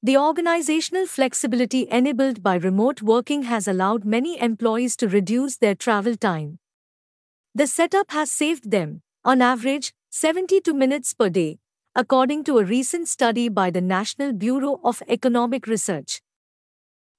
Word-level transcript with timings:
The 0.00 0.16
organizational 0.16 1.06
flexibility 1.06 1.88
enabled 1.90 2.40
by 2.40 2.54
remote 2.54 3.02
working 3.02 3.42
has 3.42 3.66
allowed 3.66 4.04
many 4.04 4.40
employees 4.40 4.94
to 4.98 5.08
reduce 5.08 5.56
their 5.56 5.74
travel 5.74 6.14
time. 6.14 6.60
The 7.52 7.66
setup 7.66 8.12
has 8.12 8.30
saved 8.30 8.70
them, 8.70 9.02
on 9.24 9.42
average, 9.42 9.92
72 10.10 10.72
minutes 10.72 11.14
per 11.14 11.28
day, 11.28 11.58
according 11.96 12.44
to 12.44 12.58
a 12.58 12.64
recent 12.64 13.08
study 13.08 13.48
by 13.48 13.70
the 13.70 13.80
National 13.80 14.32
Bureau 14.32 14.78
of 14.84 15.02
Economic 15.08 15.66
Research. 15.66 16.22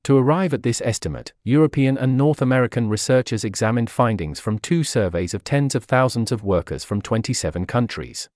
To 0.05 0.17
arrive 0.17 0.53
at 0.53 0.63
this 0.63 0.81
estimate, 0.85 1.33
European 1.43 1.97
and 1.97 2.17
North 2.17 2.41
American 2.41 2.87
researchers 2.87 3.43
examined 3.43 3.89
findings 3.89 4.39
from 4.39 4.57
two 4.57 4.85
surveys 4.85 5.33
of 5.33 5.43
tens 5.43 5.75
of 5.75 5.83
thousands 5.83 6.31
of 6.31 6.45
workers 6.45 6.85
from 6.85 7.01
27 7.01 7.65
countries. 7.65 8.29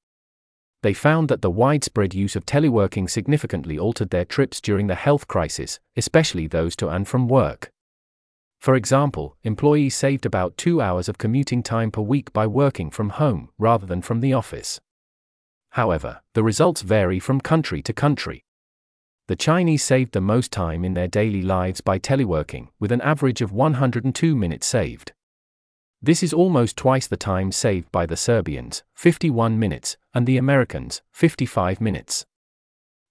They 0.83 0.93
found 0.93 1.29
that 1.29 1.41
the 1.41 1.49
widespread 1.49 2.13
use 2.13 2.35
of 2.35 2.45
teleworking 2.45 3.09
significantly 3.09 3.79
altered 3.79 4.09
their 4.09 4.25
trips 4.25 4.59
during 4.59 4.87
the 4.87 4.95
health 4.95 5.29
crisis, 5.29 5.79
especially 5.95 6.45
those 6.45 6.75
to 6.75 6.89
and 6.89 7.07
from 7.07 7.29
work. 7.29 7.71
For 8.59 8.75
example, 8.75 9.37
employees 9.43 9.95
saved 9.95 10.25
about 10.25 10.57
two 10.57 10.81
hours 10.81 11.07
of 11.07 11.17
commuting 11.17 11.63
time 11.63 11.89
per 11.89 12.01
week 12.01 12.33
by 12.33 12.47
working 12.47 12.91
from 12.91 13.11
home 13.11 13.49
rather 13.57 13.85
than 13.85 14.01
from 14.01 14.19
the 14.19 14.33
office. 14.33 14.81
However, 15.69 16.21
the 16.33 16.43
results 16.43 16.81
vary 16.81 17.17
from 17.17 17.39
country 17.39 17.81
to 17.81 17.93
country. 17.93 18.43
The 19.27 19.37
Chinese 19.37 19.83
saved 19.83 20.11
the 20.11 20.19
most 20.19 20.51
time 20.51 20.83
in 20.83 20.95
their 20.95 21.07
daily 21.07 21.41
lives 21.41 21.79
by 21.79 21.97
teleworking, 21.97 22.67
with 22.77 22.91
an 22.91 23.01
average 23.01 23.41
of 23.41 23.53
102 23.53 24.35
minutes 24.35 24.67
saved. 24.67 25.13
This 26.01 26.21
is 26.23 26.33
almost 26.33 26.75
twice 26.75 27.07
the 27.07 27.15
time 27.15 27.53
saved 27.53 27.89
by 27.89 28.05
the 28.05 28.17
Serbians, 28.17 28.83
51 28.95 29.57
minutes, 29.57 29.95
and 30.13 30.27
the 30.27 30.37
Americans, 30.37 31.01
55 31.11 31.81
minutes. 31.81 32.25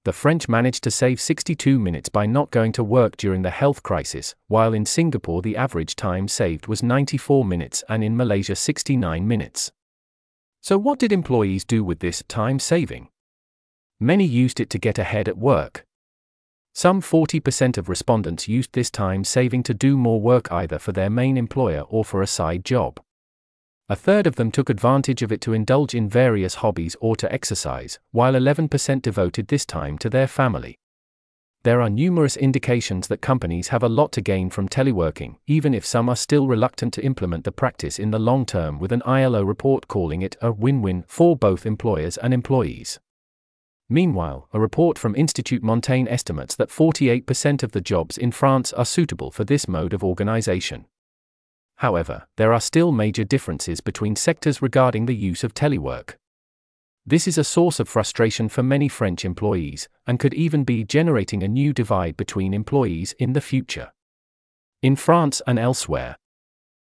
The 0.05 0.13
French 0.13 0.49
managed 0.49 0.83
to 0.85 0.91
save 0.91 1.21
62 1.21 1.79
minutes 1.79 2.09
by 2.09 2.27
not 2.27 2.51
going 2.51 2.73
to 2.73 2.83
work 2.83 3.17
during 3.17 3.43
the 3.43 3.51
health 3.51 3.85
crisis, 3.85 4.35
while 4.49 4.75
in 4.75 4.85
Singapore 4.85 5.43
the 5.43 5.57
average 5.57 5.95
time 5.95 6.27
saved 6.27 6.67
was 6.67 6.83
94 6.83 7.45
minutes 7.45 7.85
and 7.89 8.03
in 8.03 8.17
Malaysia 8.17 8.57
69 8.57 9.27
minutes. 9.29 9.71
So, 10.61 10.77
what 10.77 10.99
did 10.99 11.13
employees 11.13 11.65
do 11.65 11.85
with 11.85 12.01
this 12.01 12.25
time 12.27 12.59
saving? 12.59 13.09
Many 14.01 14.25
used 14.25 14.59
it 14.59 14.71
to 14.71 14.79
get 14.79 14.99
ahead 14.99 15.29
at 15.29 15.39
work. 15.39 15.87
Some 16.75 17.01
40% 17.01 17.79
of 17.79 17.89
respondents 17.89 18.49
used 18.49 18.73
this 18.73 18.91
time 18.91 19.25
saving 19.25 19.63
to 19.65 19.75
do 19.75 19.97
more 19.97 20.21
work 20.21 20.51
either 20.51 20.79
for 20.79 20.91
their 20.91 21.11
main 21.11 21.37
employer 21.37 21.83
or 21.83 22.05
for 22.05 22.23
a 22.23 22.27
side 22.27 22.65
job. 22.65 22.99
A 23.93 23.95
third 23.95 24.27
of 24.27 24.37
them 24.37 24.51
took 24.51 24.71
advantage 24.71 25.21
of 25.21 25.31
it 25.33 25.43
to 25.43 25.53
indulge 25.53 25.95
in 25.95 26.09
various 26.09 26.55
hobbies 26.55 26.97
or 27.03 27.15
to 27.17 27.31
exercise, 27.31 27.99
while 28.11 28.33
11% 28.33 29.03
devoted 29.03 29.49
this 29.49 29.67
time 29.67 29.99
to 29.99 30.09
their 30.09 30.27
family. 30.27 30.79
There 31.65 31.83
are 31.83 31.91
numerous 31.91 32.39
indications 32.39 33.09
that 33.09 33.21
companies 33.21 33.69
have 33.69 33.83
a 33.83 33.91
lot 33.91 34.11
to 34.13 34.23
gain 34.23 34.49
from 34.49 34.67
teleworking, 34.67 35.37
even 35.47 35.75
if 35.75 35.85
some 35.85 36.09
are 36.09 36.17
still 36.17 36.47
reluctant 36.47 36.95
to 36.95 37.05
implement 37.05 37.45
the 37.45 37.53
practice 37.53 37.99
in 37.99 38.13
the 38.13 38.19
long 38.19 38.47
term, 38.47 38.79
with 38.79 38.93
an 38.93 39.03
ILO 39.05 39.43
report 39.43 39.89
calling 39.89 40.23
it 40.23 40.37
a 40.41 40.51
win 40.51 40.81
win 40.81 41.05
for 41.07 41.37
both 41.37 41.67
employers 41.67 42.17
and 42.17 42.33
employees. 42.33 42.99
Meanwhile, 43.91 44.49
a 44.55 44.59
report 44.59 44.99
from 44.99 45.15
Institut 45.15 45.63
Montaigne 45.63 46.09
estimates 46.09 46.57
that 46.57 46.71
48% 46.71 47.63
of 47.63 47.73
the 47.73 47.83
jobs 47.83 48.17
in 48.17 48.33
France 48.33 48.73
are 48.73 48.87
suitable 48.87 49.31
for 49.31 49.45
this 49.45 49.69
mode 49.69 49.93
of 49.93 50.03
organization. 50.03 50.87
However, 51.83 52.29
there 52.37 52.53
are 52.53 52.61
still 52.61 52.93
major 52.93 53.25
differences 53.25 53.81
between 53.81 54.15
sectors 54.15 54.63
regarding 54.63 55.07
the 55.07 55.17
use 55.17 55.43
of 55.43 55.53
telework. 55.53 56.15
This 57.05 57.27
is 57.27 57.37
a 57.37 57.43
source 57.43 57.81
of 57.81 57.89
frustration 57.89 58.49
for 58.49 58.63
many 58.63 58.87
French 58.87 59.25
employees, 59.25 59.89
and 60.07 60.21
could 60.21 60.33
even 60.33 60.63
be 60.63 60.85
generating 60.85 61.43
a 61.43 61.49
new 61.49 61.73
divide 61.73 62.17
between 62.17 62.55
employees 62.55 63.17
in 63.19 63.33
the 63.33 63.41
future. 63.41 63.91
In 64.81 64.95
France 64.95 65.43
and 65.45 65.59
elsewhere, 65.59 66.15